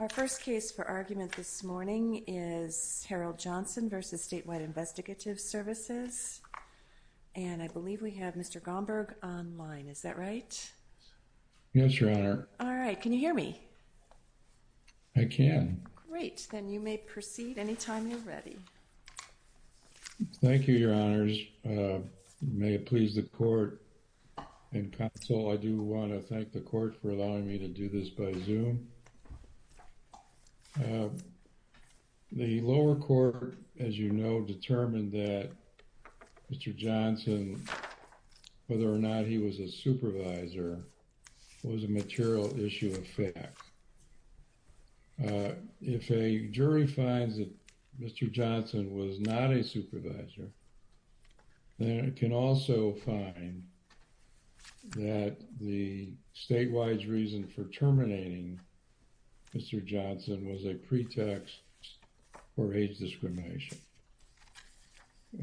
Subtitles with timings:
[0.00, 3.96] Our first case for argument this morning is Harold Johnson v.
[3.96, 6.40] Statewide Investigative Services.
[7.36, 8.62] And I believe we have Mr.
[8.62, 9.88] Gomberg online.
[9.88, 10.72] Is that right?
[11.74, 12.48] Yes, Your Honor.
[12.60, 12.98] All right.
[12.98, 13.60] Can you hear me?
[15.18, 15.82] I can.
[16.08, 16.48] Great.
[16.50, 18.56] Then you may proceed anytime you're ready.
[20.42, 21.36] Thank you, Your Honors.
[21.62, 21.98] Uh,
[22.40, 23.82] may it please the court
[24.72, 28.08] and counsel, I do want to thank the court for allowing me to do this
[28.08, 28.88] by Zoom.
[30.78, 31.08] Uh,
[32.32, 35.50] the lower court, as you know, determined that
[36.52, 36.74] Mr.
[36.74, 37.62] Johnson,
[38.68, 40.78] whether or not he was a supervisor,
[41.62, 43.62] was a material issue of fact.
[45.22, 47.50] Uh, if a jury finds that
[48.00, 48.30] Mr.
[48.30, 50.48] Johnson was not a supervisor,
[51.78, 53.62] then it can also find
[54.96, 58.58] that the statewide reason for terminating
[59.54, 59.84] Mr.
[59.84, 61.56] Johnson was a pretext
[62.54, 63.78] for age discrimination.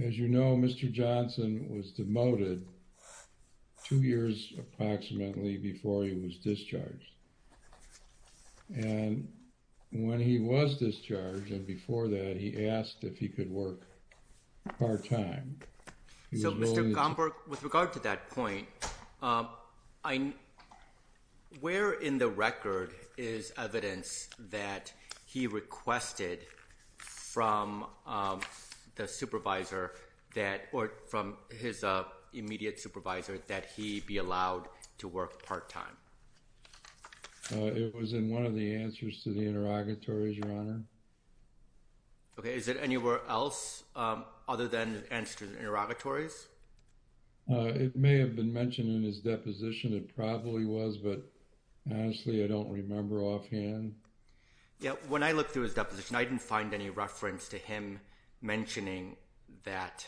[0.01, 0.91] As you know, Mr.
[0.91, 2.65] Johnson was demoted
[3.83, 7.11] two years approximately before he was discharged.
[8.75, 9.27] And
[9.91, 13.81] when he was discharged and before that, he asked if he could work
[14.79, 15.57] part-time.
[16.37, 16.93] So, Mr.
[16.93, 18.67] Gomberg, with regard to that point,
[19.21, 19.47] um,
[21.61, 24.91] where in the record is evidence that
[25.25, 26.39] he requested
[26.97, 28.39] from um,
[28.95, 29.91] the supervisor
[30.33, 34.67] that, or from his uh, immediate supervisor, that he be allowed
[34.99, 35.97] to work part-time?
[37.53, 40.81] Uh, it was in one of the answers to the interrogatories, Your Honor.
[42.37, 42.53] Okay.
[42.53, 46.47] Is it anywhere else um, other than the answer to the interrogatories?
[47.49, 49.93] Uh, it may have been mentioned in his deposition.
[49.93, 51.23] It probably was, but
[51.91, 53.95] honestly, I don't remember offhand.
[54.79, 54.91] Yeah.
[55.07, 57.99] When I looked through his deposition, I didn't find any reference to him
[58.41, 59.15] mentioning
[59.63, 60.07] that.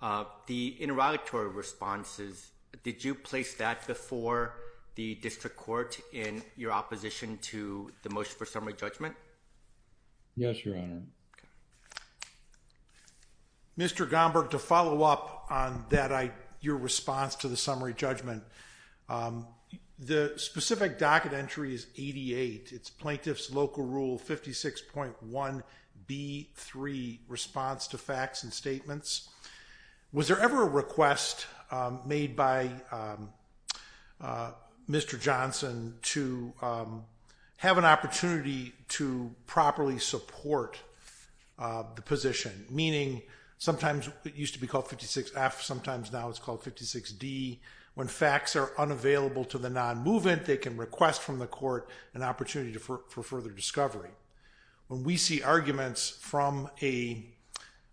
[0.00, 2.52] Uh, the interrogatory responses,
[2.84, 4.54] did you place that before
[4.94, 9.14] the district court in your opposition to the motion for summary judgment?
[10.36, 11.02] Yes, Your Honor.
[13.78, 14.08] Mr.
[14.08, 18.42] Gomberg, to follow up on that, your response to the summary judgment,
[19.08, 19.46] um,
[19.98, 22.70] the specific docket entry is 88.
[22.72, 29.28] It's Plaintiff's Local Rule 56.1B3, Response to Facts and Statements.
[30.12, 33.30] Was there ever a request um, made by um,
[34.20, 34.52] uh,
[34.88, 35.20] Mr.
[35.20, 37.02] Johnson to um,
[37.56, 40.78] have an opportunity to properly support
[41.58, 42.66] uh, the position?
[42.70, 43.22] Meaning,
[43.58, 47.58] sometimes it used to be called 56F, sometimes now it's called 56D.
[47.98, 52.78] When facts are unavailable to the non-movant, they can request from the court an opportunity
[52.78, 54.10] for further discovery.
[54.86, 57.24] When we see arguments from an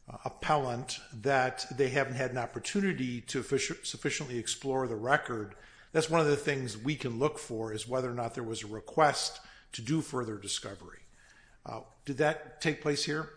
[0.07, 5.55] uh, appellant that they haven't had an opportunity to sufficiently explore the record,
[5.91, 8.63] that's one of the things we can look for, is whether or not there was
[8.63, 9.39] a request
[9.71, 10.99] to do further discovery.
[11.65, 13.29] Uh, did that take place here?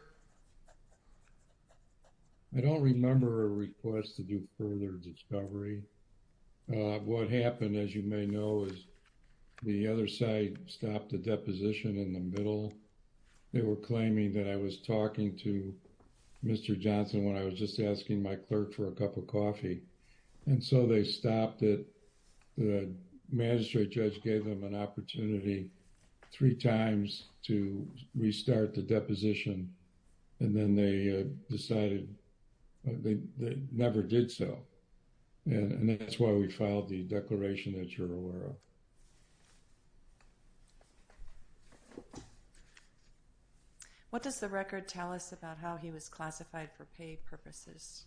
[2.55, 5.81] I don't remember a request to do further discovery.
[6.71, 8.85] Uh, what happened, as you may know, is
[9.63, 12.75] the other side stopped the deposition in the middle.
[13.53, 15.73] They were claiming that I was talking to
[16.45, 16.79] Mr.
[16.79, 19.81] Johnson when I was just asking my clerk for a cup of coffee.
[20.47, 21.87] And so they stopped it.
[22.59, 22.91] The
[23.33, 25.71] magistrate judge gave them an opportunity
[26.33, 29.73] three times to restart the deposition.
[30.41, 32.15] And then they uh, decided
[32.87, 33.19] uh, they
[33.73, 34.59] never did so.
[35.51, 38.57] And that's why we filed the declaration that you're aware of.
[44.11, 48.05] What does the record tell us about how he was classified for pay purposes?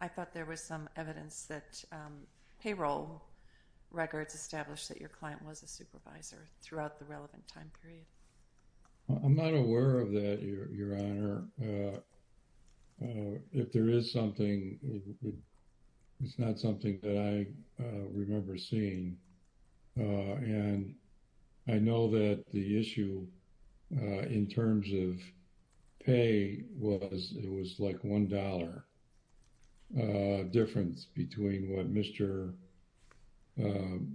[0.00, 2.14] I thought there was some evidence that um,
[2.62, 3.22] payroll
[3.90, 8.04] records established that your client was a supervisor throughout the relevant time period.
[9.22, 11.44] I'm not aware of that, Your Honor.
[11.62, 11.98] Uh,
[13.04, 14.78] uh, if there is something,
[16.22, 17.46] it's not something that I
[17.82, 19.16] uh, remember seeing.
[19.98, 20.94] Uh, and
[21.68, 23.26] I know that the issue
[23.96, 25.20] uh, in terms of
[26.04, 28.82] pay was, it was like $1
[30.52, 32.54] difference between what Mr.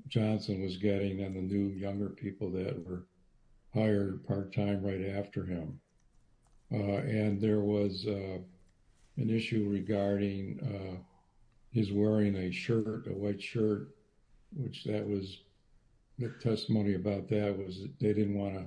[0.07, 3.05] Johnson was getting and the new younger people that were
[3.73, 5.79] hired part-time right after him.
[6.71, 8.45] And there was an
[9.17, 10.59] issue regarding
[11.73, 13.89] his wearing a shirt, a white shirt,
[14.55, 15.39] which that was,
[16.19, 18.65] the testimony about that was that they didn't want to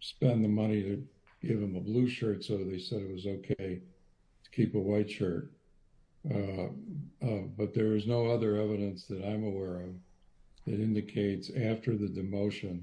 [0.00, 1.06] spend the money to
[1.40, 3.80] give him a blue shirt, so they said it was okay
[4.44, 5.50] to keep a white shirt.
[6.28, 6.68] Uh,
[7.24, 9.94] uh, but there is no other evidence that I'm aware of
[10.66, 12.82] that indicates after the demotion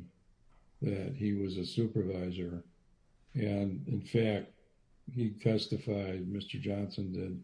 [0.81, 2.63] that he was a supervisor.
[3.33, 4.51] And in fact,
[5.13, 6.59] he testified, Mr.
[6.59, 7.41] Johnson did,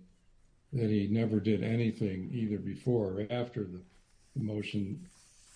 [0.73, 3.81] that he never did anything either before or after the
[4.35, 5.07] motion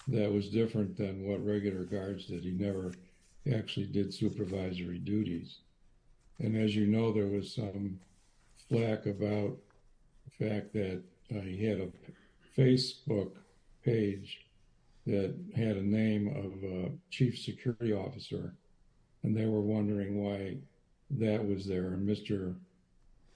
[0.07, 2.43] that was different than what regular guards did.
[2.43, 2.93] He never
[3.53, 5.57] actually did supervisory duties.
[6.39, 7.99] And as you know, there was some
[8.69, 9.57] flack about
[10.25, 11.01] the fact that
[11.35, 11.89] uh, he had a
[12.59, 13.31] Facebook
[13.83, 14.45] page
[15.05, 18.53] that had a name of a chief security officer,
[19.23, 20.57] and they were wondering why
[21.11, 21.87] that was there.
[21.93, 22.55] And Mr.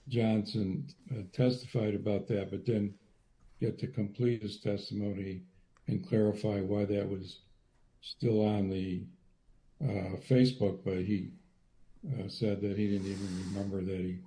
[0.08, 2.94] Johnson uh, testified about that, but didn't
[3.60, 5.42] get to complete his testimony
[5.88, 7.40] and clarify why that was
[8.02, 9.04] still on the
[9.82, 10.80] uh, Facebook.
[10.84, 11.30] But he
[12.20, 14.18] uh, said that he didn't even remember that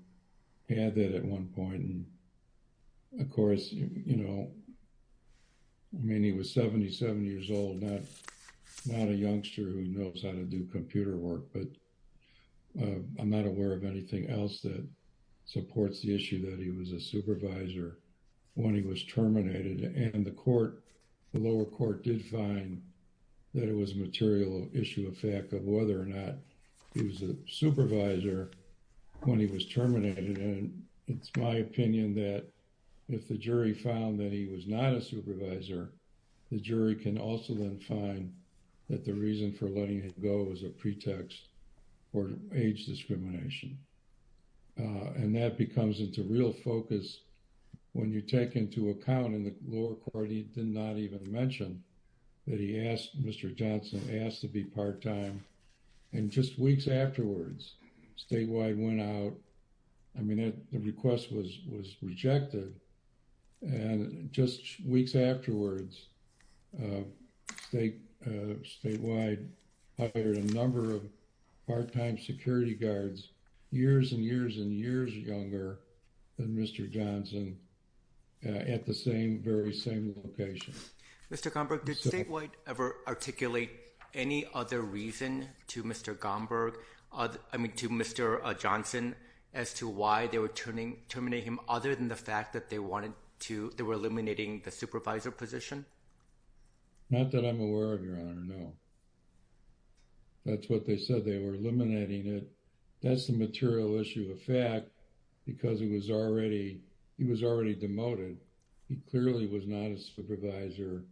[0.69, 1.83] he had that at one point.
[1.83, 2.07] And
[3.21, 4.51] of course, you know,
[5.95, 10.67] I mean, he was 77 years old, not a youngster who knows how to do
[10.73, 11.45] computer work.
[11.53, 11.69] But
[12.79, 14.87] I'm not aware of anything else that
[15.47, 17.99] supports the issue that he was a supervisor
[18.55, 19.83] when he was terminated.
[19.97, 20.83] And the court,
[21.33, 22.83] the lower court did find
[23.55, 26.35] that it was a material issue of fact of whether or not
[26.95, 28.51] he was a supervisor
[29.23, 30.39] when he was terminated.
[30.39, 32.45] And it's my opinion that
[33.09, 35.93] if the jury found that he was not a supervisor,
[36.51, 38.33] the jury can also then find
[38.91, 41.49] that the reason for letting him go was a pretext
[42.13, 43.79] for age discrimination.
[44.79, 47.21] Uh, and that becomes into real focus
[47.97, 51.83] when you take into account in the lower court, he did not even mention
[52.47, 53.55] that he asked Mr.
[53.55, 55.43] Johnson asked to be part-time.
[56.13, 57.75] And just weeks afterwards,
[58.19, 59.33] statewide went out.
[60.19, 62.75] I mean, the request was was rejected.
[63.63, 66.07] And just weeks afterwards,
[66.79, 67.03] uh,
[67.69, 67.97] state
[68.27, 69.47] uh, statewide
[69.99, 71.03] hired a number of
[71.67, 73.31] part-time security guards,
[73.71, 75.81] years and years and years younger
[76.39, 76.91] than Mr.
[76.91, 77.57] Johnson
[78.45, 80.75] uh, at the same, very same location.
[81.31, 81.51] Mr.
[81.51, 83.71] Gomberg, did statewide ever articulate
[84.15, 86.17] any other reason to Mr.
[86.17, 86.77] Gomberg,
[87.13, 88.41] I mean, to Mr.
[88.45, 89.15] Uh, Johnson
[89.55, 93.73] as to why they were terminating him other than the fact that they wanted to,
[93.77, 95.85] they were eliminating the supervisor position?
[97.11, 98.73] Not that I'm aware of, Your Honor, no.
[100.45, 101.25] That's what they said.
[101.25, 102.49] They were eliminating it.
[103.03, 104.89] That's the material issue of fact,
[105.45, 108.39] because he was already demoted.
[108.89, 111.05] He clearly was not a supervisor.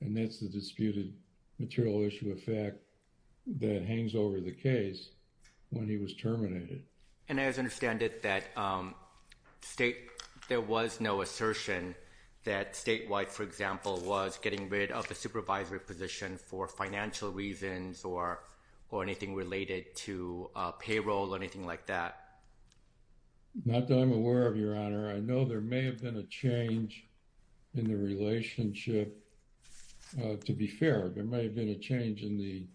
[0.00, 1.14] And that's the disputed
[1.58, 2.76] material issue of fact
[3.58, 5.10] that hangs over the case
[5.70, 6.82] when he was terminated.
[7.28, 8.94] And I understand it that um,
[10.48, 11.94] there was no assertion
[12.44, 18.40] that statewide, for example, was getting rid of the supervisory position for financial reasons or
[19.02, 22.20] anything related to uh, payroll or anything like that.
[23.64, 25.10] Not that I'm aware of, Your Honor.
[25.10, 27.06] I know there may have been a change
[27.74, 29.20] in the relationship.
[30.22, 32.66] Uh, to be fair, there may have been a change in the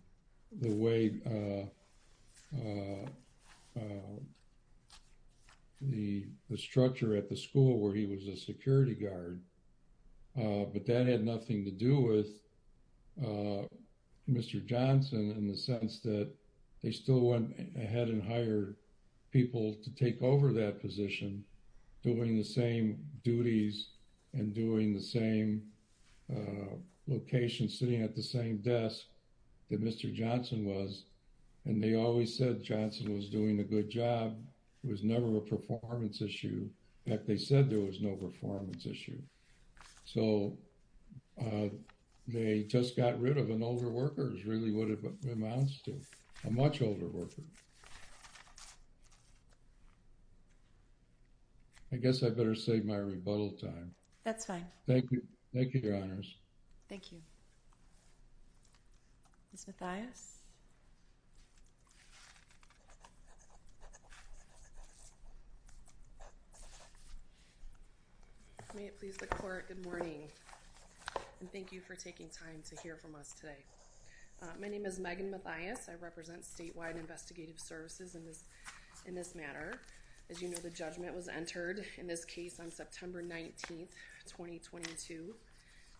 [0.74, 1.66] way uh,
[5.82, 6.26] the
[6.58, 9.42] structure at the school where he was a security guard.
[10.36, 12.28] But that had nothing to do with
[14.30, 14.64] Mr.
[14.64, 16.30] Johnson in the sense that
[16.84, 18.76] they still went ahead and hired
[19.32, 21.44] people to take over that position,
[22.04, 23.90] doing the same duties
[24.34, 25.62] and doing the same
[26.32, 26.76] uh,
[27.08, 29.06] location, sitting at the same desk
[29.70, 30.14] that Mr.
[30.14, 31.04] Johnson was.
[31.66, 34.38] And they always said Johnson was doing a good job.
[34.84, 36.70] It was never a performance issue.
[37.06, 39.20] In fact, they said there was no performance issue.
[40.06, 40.58] So
[41.40, 41.70] uh,
[42.32, 45.00] they just got rid of an older worker is really what it
[45.32, 46.00] amounts to,
[46.48, 47.44] a much older worker.
[51.92, 53.92] I guess I better save my rebuttal time.
[54.24, 54.66] That's fine.
[54.88, 55.22] Thank you.
[55.56, 56.36] Thank you, Your Honors.
[56.88, 57.18] Thank you.
[59.52, 59.66] Ms.
[59.68, 60.36] Mathias?
[68.76, 70.30] May it please the Court, good morning.
[71.40, 73.64] And thank you for taking time to hear from us today.
[74.42, 75.88] Uh, my name is Megan Mathias.
[75.88, 78.16] I represent Statewide Investigative Services
[79.06, 79.80] in this matter.
[80.30, 83.88] As you know, the judgment was entered in this case on September 19th,
[84.28, 85.34] 2022.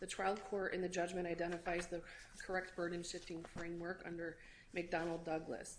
[0.02, 2.02] The trial court in the judgment identifies the
[2.46, 4.36] correct burden shifting framework under
[4.76, 5.78] McDonnell Douglas.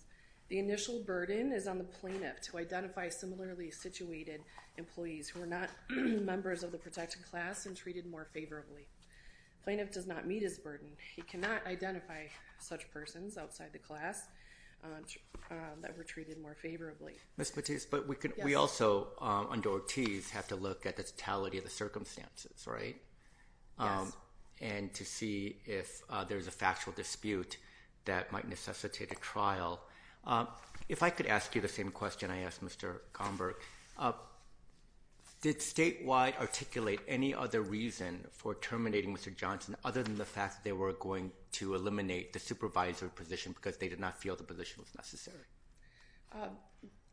[0.48, 4.40] The initial burden is on the plaintiff to identify similarly situated
[4.78, 8.86] employees who are not members of the protected class and treated more favorably.
[9.64, 10.88] Plaintiff does not meet his burden.
[11.14, 12.24] He cannot identify
[12.58, 14.28] such persons outside the class
[14.84, 15.04] um,
[15.50, 17.14] um, that were treated more favorably.
[17.36, 17.54] Ms.
[17.56, 18.08] Matisse, but
[18.42, 22.96] we also, um, under Ortiz, have to look at the totality of the circumstances, right?
[23.78, 24.12] Yes.
[24.60, 27.56] And to see if uh, there's a factual dispute
[28.04, 29.80] that might necessitate a trial.
[30.26, 30.46] Uh,
[30.88, 33.00] if I could ask you the same question I asked Mr.
[33.14, 33.54] Gomberg,
[33.98, 34.12] uh,
[35.40, 39.34] did statewide articulate any other reason for terminating Mr.
[39.34, 43.78] Johnson other than the fact that they were going to eliminate the supervisor position because
[43.78, 45.44] they did not feel the position was necessary?
[46.32, 46.50] Um,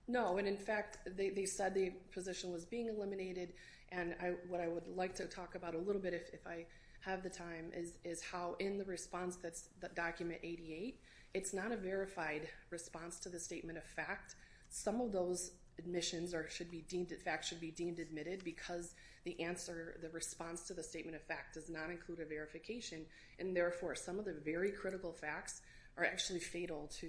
[0.10, 3.54] no, and in fact, they said the position was being eliminated,
[3.92, 4.16] and
[4.50, 6.66] what I would like to talk about a little bit, if I
[7.02, 11.00] have the time, is how in the response that's document 88,
[11.34, 14.36] it's not a verified response to the statement of fact.
[14.70, 18.94] Some of those admissions or should be deemed, facts should be deemed admitted because
[19.24, 23.06] the answer, the response to the statement of fact does not include a verification,
[23.40, 25.62] and therefore some of the very critical facts
[25.98, 27.08] are actually fatal to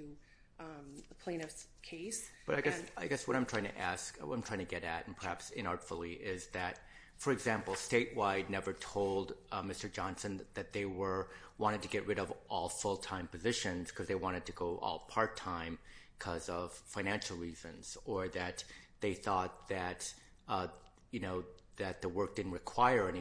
[0.61, 2.31] um, the plaintiff's case.
[2.47, 4.85] But I guess I guess what I'm trying to ask, what I'm trying to get
[4.85, 6.81] at, and perhaps inartfully, is that,
[7.17, 9.93] for example, statewide never told uh, Mr.
[9.93, 14.47] Johnson that they were wanted to get rid of all full-time positions because they wanted
[14.47, 15.79] to go all part-time
[16.19, 18.65] because of financial reasons, or that
[19.01, 20.13] they thought that
[20.49, 20.67] uh,
[21.11, 21.45] you know,
[21.77, 23.13] that the work didn't require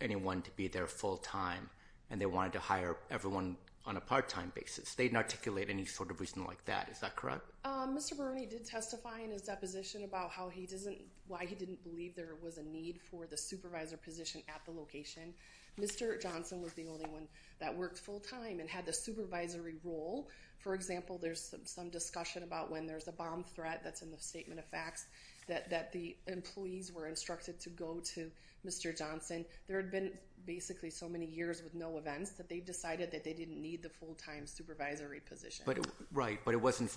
[0.00, 1.68] anyone to be there full-time,
[2.10, 4.94] and they wanted to hire everyone on a part-time basis.
[4.94, 6.88] They didn't articulate any sort of reason like that.
[6.90, 7.42] Is that correct?
[7.64, 8.16] Um, Mr.
[8.16, 12.36] Baroni did testify in his deposition about how he doesn't, why he didn't believe there
[12.42, 15.32] was a need for the supervisor position at the location.
[15.80, 16.20] Mr.
[16.20, 17.28] Johnson was the only one
[17.60, 20.28] that worked full-time and had the supervisory role.
[20.58, 24.58] For example, there's some discussion about when there's a bomb threat that's in the statement
[24.58, 25.06] of facts
[25.48, 28.30] that the employees were instructed to go to
[28.66, 28.96] Mr.
[28.96, 29.44] Johnson.
[29.66, 30.12] There had been
[30.46, 33.88] basically so many years with no events that they decided that they didn't need the
[33.88, 35.64] full-time supervisory position.
[36.12, 36.96] Right, but it wasn't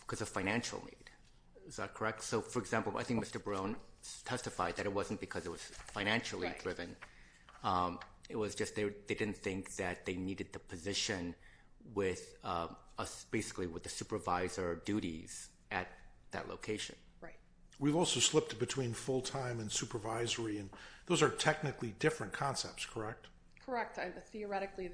[0.00, 1.10] because of financial need.
[1.68, 2.22] Is that correct?
[2.22, 3.42] So, for example, I think Mr.
[3.42, 3.76] Baroni
[4.24, 6.96] testified that it wasn't because it was financially driven.
[7.62, 11.34] Um, it was just they didn't think that they needed the position
[12.44, 12.76] um,
[13.30, 15.88] basically with the supervisor duties at
[16.30, 16.96] that location.
[17.20, 17.34] Right.
[17.78, 20.70] We've also slipped between full-time and supervisory, and
[21.06, 23.26] those are technically different concepts, correct?
[23.64, 23.98] Correct.
[24.30, 24.90] Theoretically,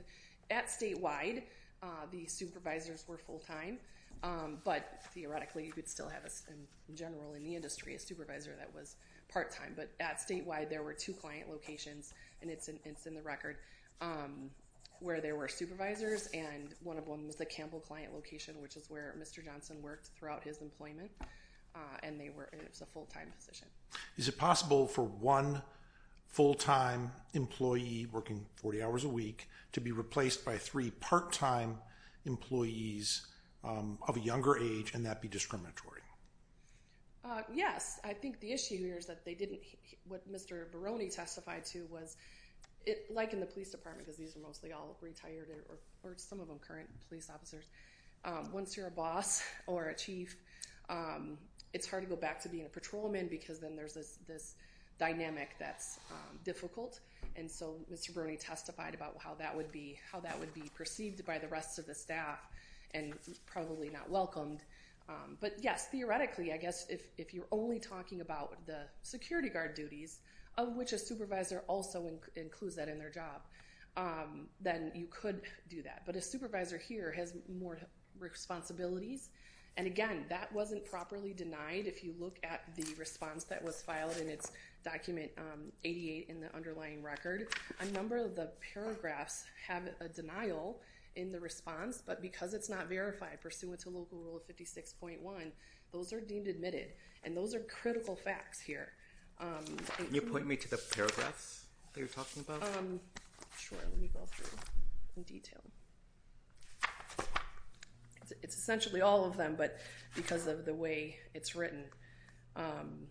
[0.51, 1.43] at statewide,
[1.83, 3.79] uh, the supervisors were full-time,
[4.23, 8.73] um, but theoretically you could still have, in general in the industry, a supervisor that
[8.75, 8.97] was
[9.31, 9.75] part-time.
[9.77, 13.59] But at statewide, there were two client locations, and it's in the record,
[14.01, 14.51] um,
[15.01, 18.91] where there were supervisors, and one of them was the Campbell client location, which is
[18.91, 19.45] where Mr.
[19.45, 21.11] Johnson worked throughout his employment,
[21.75, 23.69] uh, and they were it was a full-time position.
[24.17, 25.63] Is it possible for one
[26.27, 31.79] full-time employee working 40 hours a week to be replaced by three part-time
[32.27, 33.27] employees
[33.65, 36.01] um, of a younger age and that be discriminatory?
[37.25, 38.01] Uh, yes.
[38.05, 39.61] I think the issue here is that they didn't,
[40.07, 40.71] what Mr.
[40.73, 42.17] Baroni testified to was,
[43.11, 45.49] like in the police department, because these are mostly all retired
[46.03, 47.65] or some of them current police officers,
[48.25, 50.37] um, once you're a boss or a chief,
[50.89, 51.39] um,
[51.75, 54.55] it's hard to go back to being a patrolman because then there's this
[54.99, 57.01] dynamic that's um, difficult.
[57.37, 58.13] And so Mr.
[58.15, 59.99] Baroni testified about how that would be
[60.75, 62.49] perceived by the rest of the staff
[62.95, 63.13] and
[63.47, 64.65] probably not welcomed.
[65.41, 70.19] But yes, theoretically, I guess if you're only talking about the security guard duties,
[70.59, 73.43] of which a supervisor also includes that in their job,
[73.97, 76.03] um, then you could do that.
[76.05, 77.79] But a supervisor here has more
[78.19, 79.31] responsibilities.
[79.77, 81.87] And again, that wasn't properly denied.
[81.87, 84.51] If you look at the response that was filed in its
[84.85, 90.81] document um, 88 in the underlying record, a number of the paragraphs have a denial
[91.15, 95.19] in the response, but because it's not verified pursuant to Local Rule 56.1,
[95.93, 96.89] those are deemed admitted.
[97.23, 98.93] And those are critical facts here.
[99.41, 99.65] Um,
[99.97, 102.63] Can you point me to the paragraphs that you're talking about?
[102.77, 103.01] Um,
[103.59, 103.79] sure.
[103.79, 104.59] Let me go through
[105.17, 105.61] in detail.
[108.43, 109.79] It's essentially all of them, but
[110.15, 111.85] because of the way it's written.
[112.57, 113.07] Um,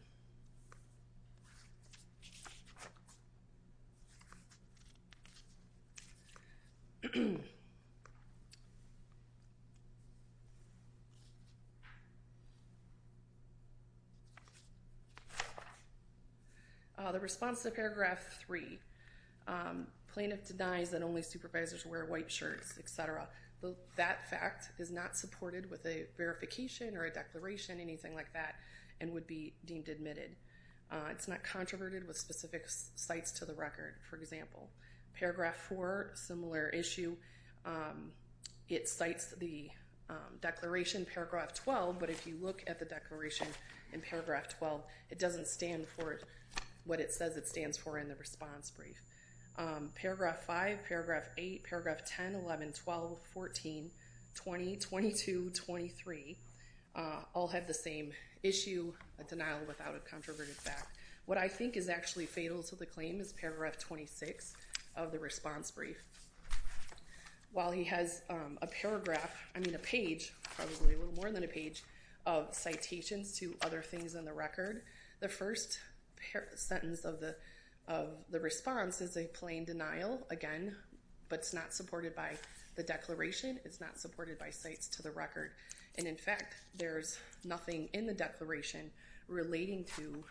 [16.98, 18.80] Uh, the response to paragraph 3,
[19.48, 23.28] um, plaintiff denies that only supervisors wear white shirts, etc.
[23.96, 28.56] that fact is not supported with a verification or a declaration, anything like that,
[29.00, 30.36] and would be deemed admitted.
[30.92, 34.70] Uh, it's not controverted with specific cites to the record, for example.
[35.14, 37.16] Paragraph 4, similar issue.
[37.66, 38.12] Um,
[38.70, 39.70] it cites the
[40.10, 43.48] um, declaration, paragraph 12, but if you look at the declaration
[43.94, 46.20] in paragraph 12, it doesn't stand for
[46.88, 49.02] what it says it stands for in the response brief.
[49.58, 53.92] Um, paragraph 5, paragraph 8, paragraph 10, 11, 12, 14,
[54.36, 56.38] 20, 22, 23
[56.98, 58.12] uh, all have the same
[58.44, 60.98] issue, a denial without a controverted fact.
[61.26, 64.54] What I think is actually fatal to the claim is paragraph 26
[64.96, 66.02] of the response brief.
[67.54, 71.44] While he has um, a paragraph, I mean a page, probably a little more than
[71.44, 71.84] a page,
[72.26, 74.82] of citations to other things in the record,
[75.20, 75.80] the first
[76.56, 77.36] sentence of the
[77.88, 80.76] of the response is a plain denial, again,
[81.30, 82.34] but it's not supported by
[82.76, 83.60] the declaration.
[83.64, 85.52] It's not supported by cites to the record.
[85.98, 88.92] And in fact, there's nothing in the declaration
[89.28, 90.24] relating to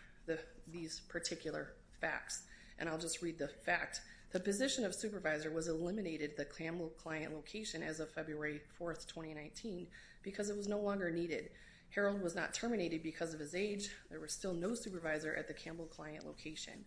[0.67, 2.43] these particular facts.
[2.79, 4.01] And I'll just read the fact.
[4.33, 9.07] The position of supervisor was eliminated at the Campbell client location as of February 4th,
[9.07, 9.87] 2019,
[10.21, 11.49] because it was no longer needed.
[11.89, 13.89] Harold was not terminated because of his age.
[14.09, 16.85] There was still no supervisor at the Campbell client location.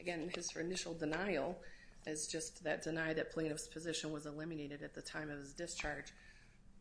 [0.00, 1.58] Again, his initial denial
[2.06, 6.12] is just that deny that plaintiff's position was eliminated at the time of his discharge.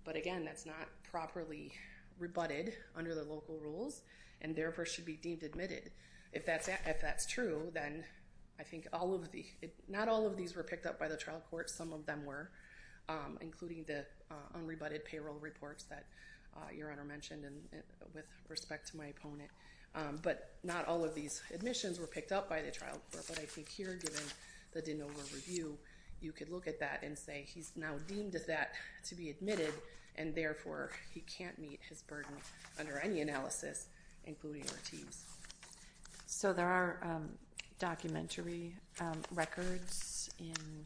[0.06, 1.74] But again, that's not properly
[2.18, 4.02] rebutted under the local rules
[4.42, 5.92] and therefore should be deemed admitted.
[6.34, 8.04] If that's true, then
[8.60, 9.46] I think all of the,
[9.88, 11.70] not all of these were picked up by the trial court.
[11.70, 12.52] Some of them were,
[13.10, 16.06] um, including the uh, unrebutted payroll reports that
[16.58, 17.46] Uh, Your Honor mentioned
[18.14, 19.50] with respect to my opponent.
[19.96, 23.26] Um, but not all of these admissions were picked up by the trial court.
[23.28, 24.22] But I think here, given
[24.74, 25.78] the de novo review,
[26.22, 28.74] you could look at that and say he's now deemed that
[29.06, 29.74] to be admitted
[30.16, 32.34] and therefore he can't meet his burden
[32.80, 33.88] under any analysis,
[34.26, 35.26] including Ortiz.
[36.26, 37.30] So there are um,
[37.80, 40.86] documentary um, records in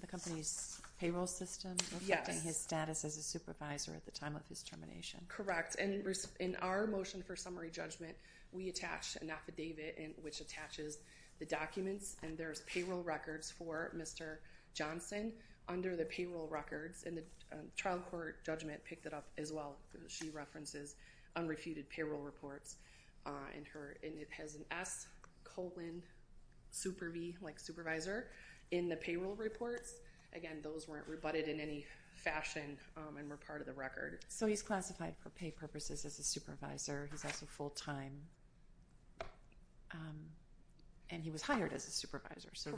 [0.00, 4.62] the company's payroll system reflecting his status as a supervisor at the time of his
[4.62, 5.20] termination.
[5.28, 5.76] Correct.
[5.76, 6.04] And
[6.40, 8.14] in our motion for summary judgment,
[8.52, 10.98] we attach an affidavit which attaches
[11.38, 14.38] the documents and there's payroll records for Mr.
[14.74, 15.32] Johnson
[15.68, 17.04] under the payroll records.
[17.06, 19.76] And the um, trial court judgment picked it up as well.
[20.08, 20.96] She references
[21.34, 22.76] unrefuted payroll reports
[23.24, 25.06] uh, in her, and it has an S
[25.44, 26.02] colon
[26.70, 28.28] super V, like supervisor,
[28.70, 29.94] in the payroll reports.
[30.34, 34.20] Again, those weren't rebutted in any fashion um, and were part of the record.
[34.28, 37.08] So he's classified for pay purposes as a supervisor.
[37.10, 38.12] He's also full-time.
[39.92, 40.18] Um,
[41.10, 42.50] and he was hired as a supervisor.
[42.54, 42.70] So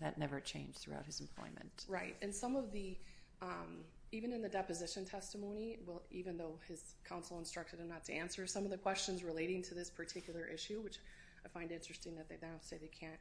[0.00, 1.84] that never changed throughout his employment.
[1.88, 2.16] Right.
[2.22, 2.96] And some of the,
[3.40, 5.78] um, even in the deposition testimony,
[6.10, 9.74] even though his counsel instructed him not to answer some of the questions relating to
[9.74, 10.98] this particular issue, which
[11.44, 13.20] I find interesting that they now say they can't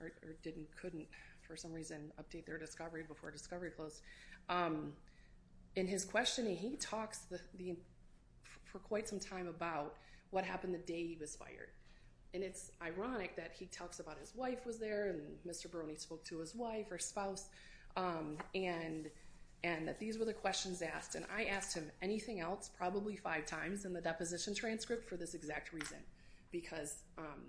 [0.00, 1.06] or didn't, couldn't,
[1.46, 4.02] for some reason, update their discovery before discovery closed.
[4.48, 4.92] Um,
[5.76, 7.26] in his questioning, he talks
[8.64, 9.94] for quite some time about
[10.30, 11.70] what happened the day he was fired.
[12.34, 15.68] And it's ironic that he talks about his wife was there and Mr.
[15.70, 17.48] Brony spoke to his wife or spouse
[17.96, 21.14] um, and that these were the questions asked.
[21.14, 25.34] And I asked him anything else probably five times in the deposition transcript for this
[25.34, 25.98] exact reason.
[26.52, 27.42] Because um,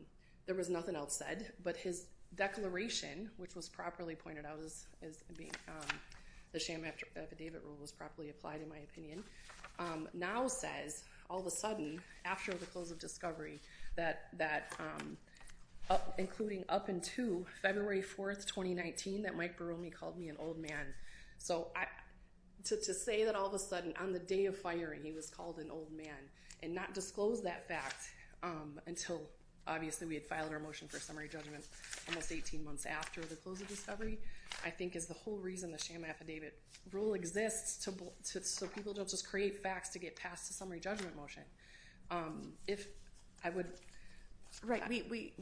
[0.46, 1.52] there was nothing else said.
[1.64, 4.86] But his declaration, which was properly pointed out as
[5.38, 5.98] being, um,
[6.52, 6.84] the sham
[7.16, 9.24] affidavit rule was properly applied in my opinion,
[9.80, 13.60] um, now says, all of a sudden, after the close of discovery,
[13.96, 14.30] that
[14.80, 15.18] um,
[16.18, 20.94] including up until February 4th, 2019, that Mike Brony called me an old man.
[21.38, 21.68] So
[22.64, 25.60] to say that all of a sudden, on the day of firing, he was called
[25.60, 26.30] an old man
[26.64, 28.10] and not disclose that fact
[28.86, 29.22] until,
[29.68, 31.66] obviously, we had filed our motion for summary judgment
[32.08, 34.18] almost 18 months after the close of discovery,
[34.66, 36.60] I think is the whole reason the sham affidavit
[36.92, 37.86] rule exists
[38.24, 41.44] so people don't just create facts to get past the summary judgment motion.
[42.12, 42.88] Um, if
[43.44, 43.68] I would...
[44.64, 44.88] Right.
[45.10, 45.34] We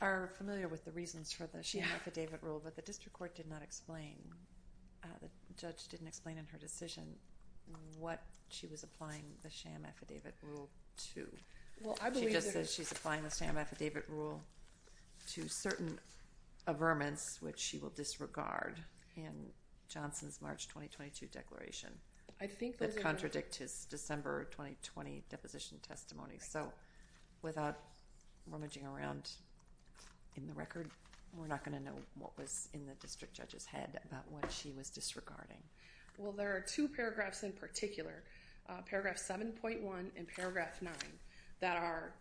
[0.00, 3.48] are familiar with the reasons for the sham affidavit rule, but the district court did
[3.48, 4.16] not explain,
[5.02, 7.04] uh, the judge didn't explain in her decision
[7.98, 10.68] what she was applying the sham affidavit rule
[11.14, 11.26] to.
[11.82, 14.40] Well, I believe she just says she's applying the sham affidavit rule
[15.32, 15.98] to certain
[16.66, 18.80] averments, which she will disregard
[19.16, 19.32] in
[19.88, 21.90] Johnson's March 2022 declaration.
[22.40, 22.94] I think that's.
[22.94, 26.34] That contradict his December 2020 deposition testimony.
[26.38, 26.72] So
[27.42, 27.78] without
[28.46, 29.30] rummaging around
[30.36, 30.90] in the record,
[31.36, 34.72] we're not going to know what was in the district judge's head about what she
[34.72, 35.62] was disregarding.
[36.18, 38.22] Well, there are two paragraphs in particular,
[38.68, 39.82] uh, paragraph 7.1
[40.16, 40.92] and paragraph 9,
[41.64, 42.12] that are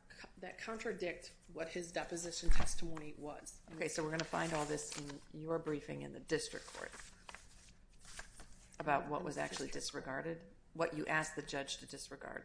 [0.41, 3.55] that contradict what his deposition testimony was.
[3.75, 6.91] Okay, so we're going to find all this in your briefing in the district court
[8.79, 10.37] about what was actually disregarded,
[10.75, 12.43] what you asked the judge to disregard.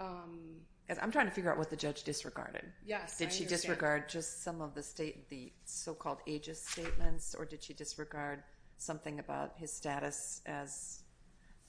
[0.00, 0.62] Um,
[1.02, 2.64] I'm trying to figure out what the judge disregarded.
[2.86, 3.20] yes.
[3.20, 7.62] I Did she disregard just some of the state, the so-called aegis statements, or did
[7.62, 8.42] she disregard
[8.78, 11.02] something about his status as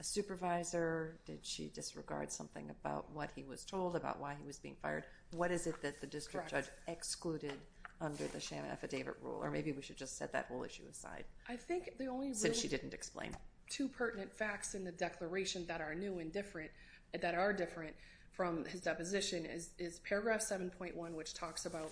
[0.02, 1.20] a supervisor?
[1.26, 5.06] Did she disregard something about what he was told about why he was being fired?
[5.34, 7.54] What is it that the district judge excluded
[8.02, 9.40] under the sham affidavit rule?
[9.42, 12.60] Or maybe we should just set that whole issue aside I think the only since
[12.60, 13.32] she didn't explain.
[13.70, 16.72] two pertinent facts in the declaration that are new and different,
[17.20, 17.96] that are different
[18.32, 21.92] from his deposition is, is paragraph 7.1, which talks about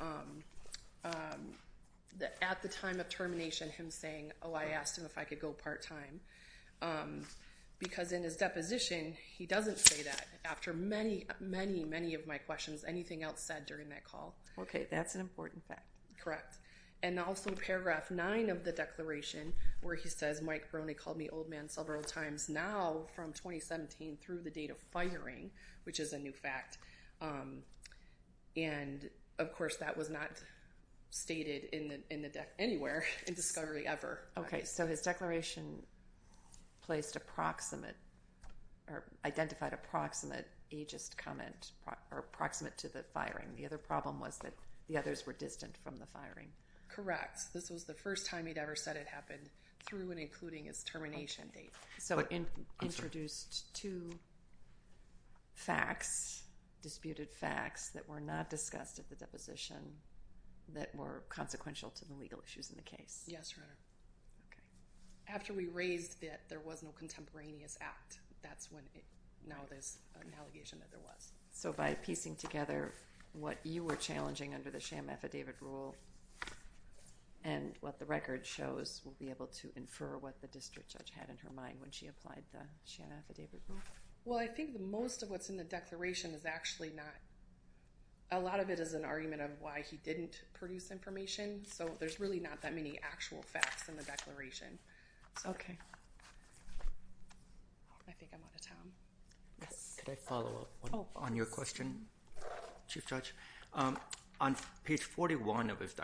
[0.00, 0.42] um,
[1.04, 1.52] um,
[2.18, 5.40] the, at the time of termination, him saying, oh, I asked him if I could
[5.40, 6.20] go part-time.
[7.80, 12.84] Because in his deposition, he doesn't say that after many, many, many of my questions,
[12.86, 14.36] anything else said during that call.
[14.58, 15.86] Okay, that's an important fact.
[16.22, 16.58] Correct.
[17.02, 21.48] And also paragraph nine of the declaration, where he says Mike Brony called me old
[21.48, 25.50] man several times now from 2017 through the date of firing,
[25.84, 26.76] which is a new fact.
[27.22, 27.62] Um,
[28.56, 30.30] and of course, that was not
[31.10, 34.20] stated in the in the deck anywhere in discovery ever.
[34.36, 35.82] Okay, so his declaration
[36.90, 37.94] placed approximate
[38.88, 41.70] or identified approximate ageist comment
[42.10, 43.46] or approximate to the firing.
[43.56, 44.54] The other problem was that
[44.88, 46.48] the others were distant from the firing.
[46.88, 47.42] Correct.
[47.54, 49.50] This was the first time he'd ever said it happened
[49.86, 51.70] through and including his termination date.
[52.00, 52.26] So it
[52.82, 54.10] introduced two
[55.54, 56.42] facts,
[56.82, 59.76] disputed facts that were not discussed at the deposition
[60.74, 63.22] that were consequential to the legal issues in the case.
[63.28, 63.76] Yes, Your Honor.
[65.32, 68.82] After we raised that there was no contemporaneous act, that's when
[69.48, 71.32] now there's an allegation that there was.
[71.52, 72.92] So by piecing together
[73.32, 75.94] what you were challenging under the sham affidavit rule
[77.44, 81.28] and what the record shows, we'll be able to infer what the district judge had
[81.30, 83.78] in her mind when she applied the sham affidavit rule.
[84.24, 87.14] Well, I think the most of what's in the declaration is actually not.
[88.32, 91.62] A lot of it is an argument of why he didn't produce information.
[91.66, 94.78] So there's really not that many actual facts in the declaration.
[95.46, 95.78] Okay.
[98.08, 98.92] I think I'm out of time.
[99.60, 99.96] Yes.
[99.98, 102.06] Could I follow up on, Oh, your question,
[102.88, 103.34] Chief Judge?
[103.74, 103.96] Um,
[104.40, 105.94] on page 41 of his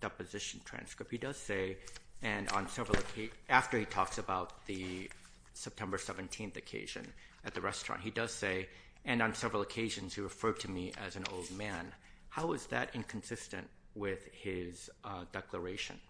[0.00, 1.76] deposition transcript, he does say,
[2.22, 5.08] and on several occasions, after he talks about the
[5.54, 7.06] September 17th occasion
[7.44, 8.68] at the restaurant, he does say,
[9.04, 11.92] and on several occasions he referred to me as an old man.
[12.30, 16.00] How is that inconsistent with his uh, declaration?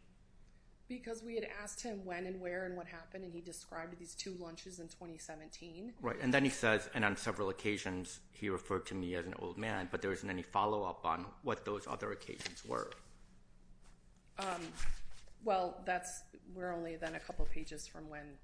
[0.89, 4.15] Because we had asked him when and where and what happened, and he described these
[4.15, 5.95] two lunches in 2017.
[6.03, 9.35] Right, and then he says, and on several occasions he referred to me as an
[9.39, 12.91] old man, but there isn't any follow up on what those other occasions were.
[14.39, 14.61] Um,
[15.45, 16.23] well, that's
[16.55, 18.37] we're only then a couple pages from when,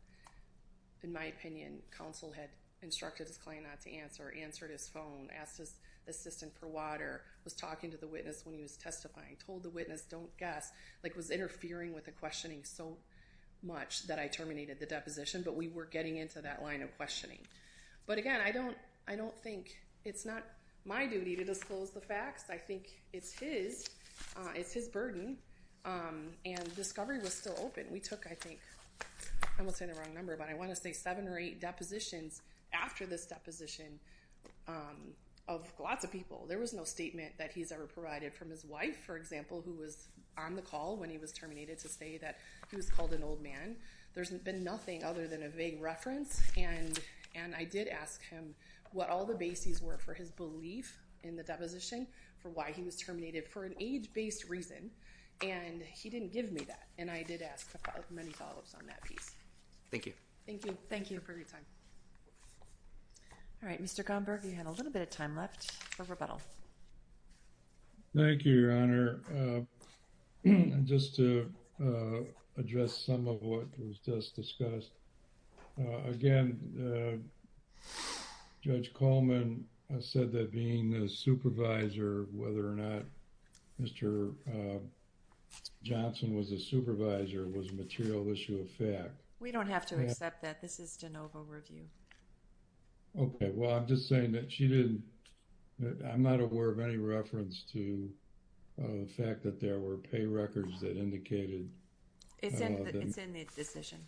[1.03, 2.49] in my opinion, counsel had
[2.83, 5.75] instructed his client not to answer, answered his phone, asked his
[6.11, 10.03] assistant for water, was talking to the witness when he was testifying, told the witness
[10.03, 12.97] don't guess, like was interfering with the questioning so
[13.63, 17.39] much that I terminated the deposition, but we were getting into that line of questioning.
[18.07, 18.77] But again, I don't
[19.09, 20.45] I don't think it's not
[20.85, 22.45] my duty to disclose the facts.
[22.51, 23.89] I think it's his.
[24.37, 25.37] Uh, it's his burden.
[25.85, 27.87] Um, and discovery was still open.
[27.91, 28.61] We took, I think,
[29.59, 32.43] I won't say the wrong number, but I want to say seven or eight depositions
[32.73, 33.99] after this deposition
[34.69, 35.15] um,
[35.51, 36.47] of lots of people.
[36.49, 40.07] There was no statement that he's ever provided from his wife, for example, who was
[40.39, 42.39] on the call when he was terminated to say that
[42.71, 43.75] he was called an old man.
[44.15, 46.99] There's been nothing other than a vague reference, and
[47.35, 48.55] and I did ask him
[48.93, 52.07] what all the bases were for his belief in the deposition
[52.39, 54.91] for why he was terminated for an age-based reason,
[55.43, 56.87] and he didn't give me that.
[56.99, 57.69] And I did ask
[58.11, 59.33] many follow-ups on that piece.
[59.91, 60.13] Thank you.
[60.47, 60.77] Thank you.
[60.89, 61.21] Thank you.
[61.21, 61.65] for your time.
[63.63, 64.03] All right, Mr.
[64.03, 66.41] Gomberg, you had a little bit of time left for rebuttal.
[68.17, 69.21] Thank you, Your Honor.
[70.47, 70.51] Uh,
[70.85, 71.51] just to
[71.85, 72.21] uh,
[72.57, 74.93] address some of what was just discussed.
[75.79, 77.23] Uh, again,
[78.63, 79.67] Judge Coleman
[80.01, 83.03] said that being the supervisor, whether or not
[83.81, 84.33] Mr.
[84.49, 84.79] Uh,
[85.83, 89.21] Johnson was a supervisor, was a material issue of fact.
[89.39, 90.63] We don't have to accept that.
[90.63, 91.83] This is de novo review.
[93.19, 95.03] Okay, well, I'm just saying that she didn't,
[96.11, 98.09] I'm not aware of any reference to
[98.83, 101.69] uh, the fact that there were pay records that indicated,
[102.43, 103.99] It's in Uh, the, it's in the decision.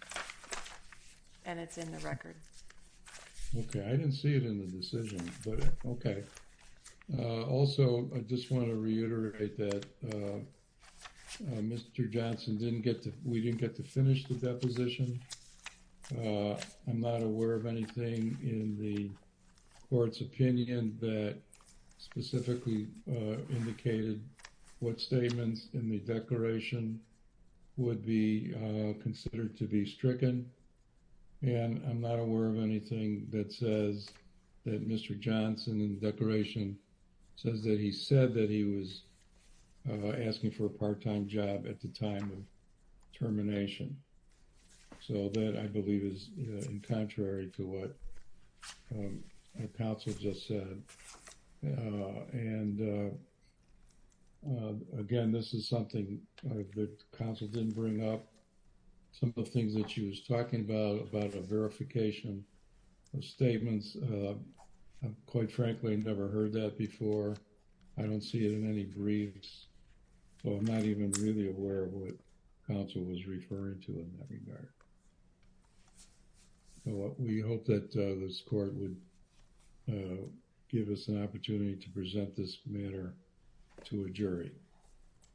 [1.45, 2.37] and it's in the record.
[3.59, 6.23] Okay, I didn't see it in the decision, but, okay.
[7.19, 9.85] Uh, also, I just want to reiterate that,
[10.15, 10.37] uh,
[11.51, 12.09] uh, Mr.
[12.11, 15.21] Johnson didn't get to, we didn't get to finish the deposition.
[16.19, 16.57] Uh,
[16.89, 19.11] I'm not aware of anything in the
[19.89, 21.37] court's opinion that
[21.99, 24.21] specifically, uh, indicated
[24.81, 27.01] what statements in the declaration
[27.77, 30.51] would be, uh, considered to be stricken.
[31.43, 34.11] And I'm not aware of anything that says
[34.65, 35.19] that Mr.
[35.19, 36.77] Johnson in the declaration
[37.37, 39.03] says that he said that he was
[40.19, 43.97] asking for a part-time job at the time of termination.
[45.07, 47.97] So that I believe is in contrary to what
[48.95, 49.23] um,
[49.77, 50.81] counsel just said.
[51.65, 52.81] Uh, and
[54.47, 58.27] uh, uh, again, this is something that counsel didn't bring up
[59.13, 62.45] some of the things that she was talking about, about a verification
[63.15, 63.97] of statements.
[65.05, 67.37] I've quite frankly never heard that before.
[67.99, 69.67] I don't see it in any briefs.
[70.43, 72.15] So I'm not even really aware of what
[72.67, 74.69] counsel was referring to in that regard.
[76.85, 78.97] We hope that uh, this court would
[79.89, 80.23] uh,
[80.69, 83.15] give us an opportunity to present this matter
[83.85, 84.51] to a jury.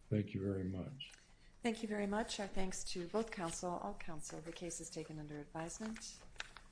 [0.09, 1.11] Thank you very much.
[1.63, 2.39] Thank you very much.
[2.39, 4.39] Our thanks to both counsel, all counsel.
[4.45, 5.99] The case is taken under advisement.